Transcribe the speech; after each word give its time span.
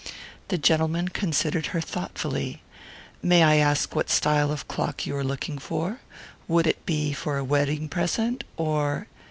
The 0.47 0.57
gentleman 0.57 1.09
considered 1.09 1.67
her 1.77 1.79
thoughtfully. 1.79 2.63
"May 3.21 3.43
I 3.43 3.57
ask 3.57 3.95
what 3.95 4.09
style 4.09 4.51
of 4.51 4.67
clock 4.67 5.05
you 5.05 5.15
are 5.15 5.23
looking 5.23 5.59
for? 5.59 6.01
Would 6.47 6.65
it 6.65 6.83
be 6.87 7.13
for 7.13 7.37
a 7.37 7.43
wedding 7.43 7.87
present, 7.87 8.43
or 8.57 9.05